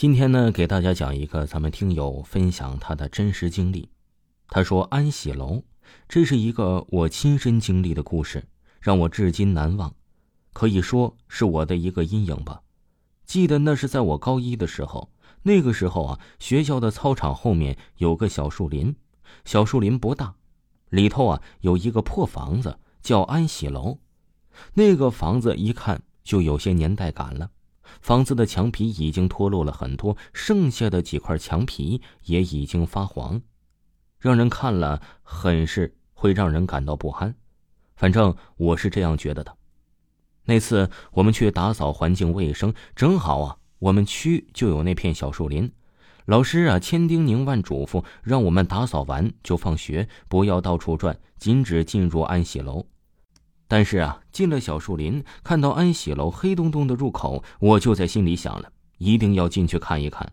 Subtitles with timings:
[0.00, 3.90] 今天呢，给大家讲一个咱们听友分享他的真实经历。
[4.48, 5.62] 他说：“安喜楼，
[6.08, 8.42] 这是一个我亲身经历的故事，
[8.80, 9.94] 让我至今难忘，
[10.54, 12.62] 可以说是我的一个阴影吧。
[13.26, 15.10] 记得那是在我高一的时候，
[15.42, 18.96] 那个时候啊，学校的操场后面有个小树林，
[19.44, 20.34] 小树林不大，
[20.88, 23.98] 里头啊有一个破房子，叫安喜楼。
[24.72, 27.50] 那个房子一看就有些年代感了。”
[28.00, 33.40] 房子的墙皮已经脱落了很多，剩下的几块墙皮也已经发黄，
[34.18, 37.34] 让人看了很是会让人感到不安。
[37.96, 39.56] 反正我是这样觉得的。
[40.44, 45.70] 那次我们去打扫环境卫生，正好啊，我们区就有那片小树林。
[46.26, 52.86] 老师啊，千叮咛万嘱咐，让我们打扫完就放学，不要到处转，禁止进入安喜楼。
[53.70, 60.32] 但是啊，进了小树林，看到安喜楼黑洞洞的入口，我就在心里想了，一定要进去看一看。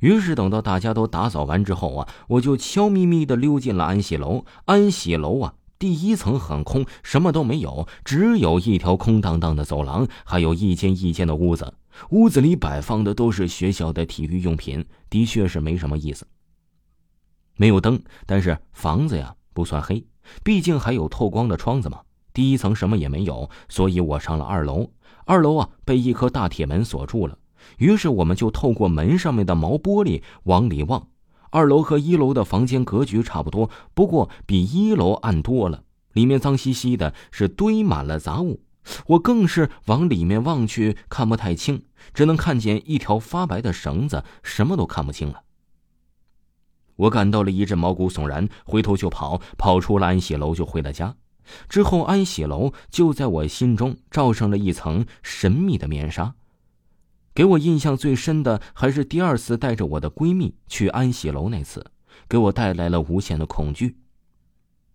[0.00, 4.44] 于是等到大家都打扫完之后啊，我就悄咪咪的溜进了安喜楼。
[4.66, 11.72] 安喜楼啊，第一层很空，什么都没有，只有一条空荡荡的走廊，还有一间一间的屋子。
[12.10, 16.26] 屋子里摆放的都是学校的体育用品，的确是没什么意思。
[17.56, 20.04] 没有灯，但是房子呀不算黑，
[20.42, 22.02] 毕竟还有透光的窗子嘛。
[22.34, 24.90] 第一层什么也没有，所以我上了二楼。
[25.24, 27.38] 二楼啊，被一颗大铁门锁住了。
[27.78, 31.08] 于是我们就透过门上面的毛玻璃往里望。
[31.50, 35.84] 二楼和一楼的房间格局差不多，不过比一楼暗多了。
[36.12, 38.60] 里面脏兮兮的，是堆满了杂物。
[39.06, 45.42] 我更是往里面望去，看不太清，只能看见一条发白的绳子，什么都看不清了。
[46.96, 51.16] 我感到了一阵毛骨悚然，回头就跑，跑出了安喜楼，就回了家。
[51.68, 56.34] 之后，安喜楼就在我心中罩上了一层神秘的面纱。
[57.34, 61.84] 给我印象最深的还是第二次带着我的闺蜜去安喜楼那次，
[62.28, 63.96] 给我带来了无限的恐惧。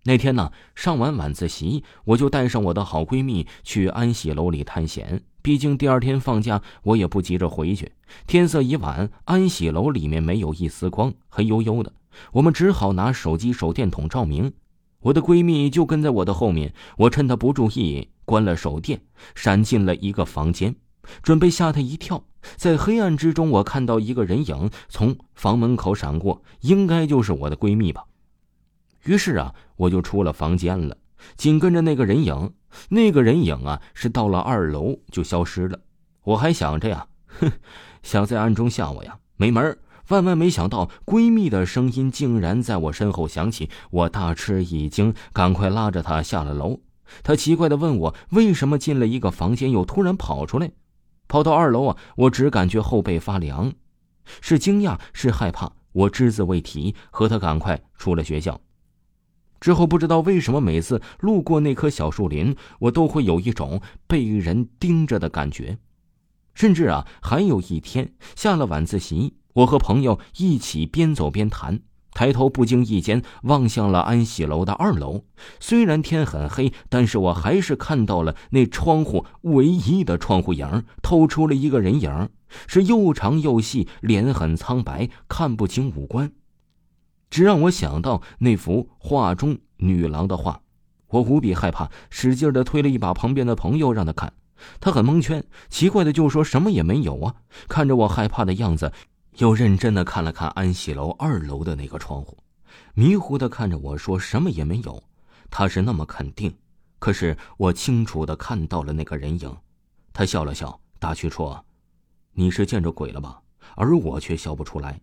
[0.03, 5.21] 那天呢，上完晚自习，我就带上我的好闺蜜去安喜楼里探险。
[5.41, 7.91] 毕竟第二天放假，我也不急着回去。
[8.25, 11.91] 天色已晚，安喜楼里面没有一丝光，黑黝黝的。
[12.31, 14.53] 我们只好拿手机手电筒照明。
[15.01, 19.01] 我的闺蜜就跟在我的后面，我趁她不注意关了手电，
[19.33, 20.75] 闪进了一个房间，
[21.21, 22.23] 准备吓她一跳。
[22.57, 28.03] 在黑暗之中，我看到一个人影从房门口闪过，应该就是我的闺蜜吧。
[29.05, 30.97] 于是啊，我就出了房间了，
[31.37, 32.53] 紧跟着那个人影，
[32.89, 35.79] 那个人影啊是到了二楼就消失了。
[36.23, 37.49] 我还想着呀，哼，
[38.03, 39.77] 想在暗中吓我呀，没门儿。
[40.09, 46.79] 万万没想到，闺蜜的声音竟然在我身后响起，我大吃一惊，赶快拉着她下了楼。
[47.21, 50.71] 她奇怪的问我：“为什么进了一个房间又突然跑出来？”
[51.29, 53.71] 跑到二楼啊，我只感觉后背发凉，
[54.41, 55.71] 是惊讶，是害怕。
[55.91, 58.59] 我只字未提，和她赶快出了学校。
[59.59, 65.77] 之后不知道为什么，每次路过那棵小树林，我都会有一种被人盯着的感觉。
[66.55, 69.35] 甚至啊，还有一天下了晚自习。
[69.59, 71.81] 我和朋友一起边走边谈，
[72.13, 75.25] 抬头不经意间望向了安喜楼的二楼。
[75.59, 82.29] 虽然天很黑，但是我还是看到了那窗户唯一的窗户影透出了一个人影，
[82.67, 86.31] 是又长又细，脸很苍白，看不清五官，
[87.29, 90.61] 只让我想到那幅画中女郎的画。
[91.09, 94.31] 我无比害怕，使劲的推了一把旁边的朋友，让他看。
[94.79, 97.35] 他很蒙圈，奇怪的就说什么也没有啊。
[97.67, 98.93] 看着我害怕的样子。
[99.37, 102.37] 又认真的看了看安喜楼二楼的那个窗户，
[102.93, 105.01] 迷糊的看着我说：“什么也没有。”
[105.49, 106.53] 他是那么肯定，
[106.99, 109.55] 可是我清楚的看到了那个人影。
[110.11, 111.65] 他笑了笑，打趣说
[112.33, 113.41] ：“你是见着鬼了吧？”
[113.75, 114.99] 而我却笑不出来。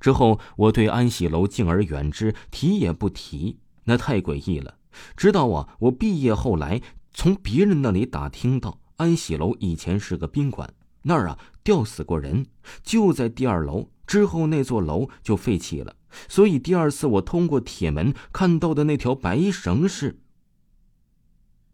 [0.00, 4.76] 之后，我对安喜楼敬而远之，提也不提，那太诡异了。
[5.16, 6.80] 直到啊，我毕业后来
[7.12, 10.72] 从别人那里打听到，安喜楼以前是个宾馆。
[11.02, 12.46] 那儿啊，吊死过人，
[12.82, 13.90] 就在第二楼。
[14.06, 15.94] 之后那座楼就废弃了，
[16.26, 20.18] 所以第二次我通过铁门看到的那条白绳是。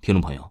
[0.01, 0.51] 听众朋友，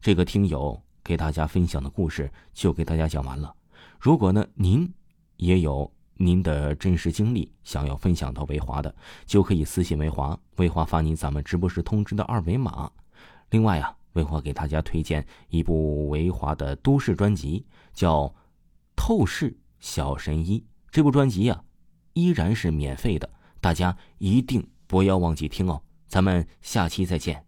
[0.00, 3.54] 这个听友给大家分享的故事就给大家讲完了。
[4.00, 4.92] 如果呢您
[5.36, 8.92] 也有您的真实经历想要分享到维华的，
[9.24, 12.90] 就可以私信维华，维华发您咱们直播时通知的二维码。
[13.50, 13.96] 另外啊。
[14.14, 17.64] 维华给大家推荐一部维华的都市专辑，
[17.94, 18.24] 叫
[19.04, 20.60] 《透视小神医》。
[20.92, 21.64] 这部专辑呀，
[22.12, 23.28] 依然是免费的，
[23.60, 25.82] 大家一定不要忘记听哦。
[26.06, 27.44] 咱们下期再见。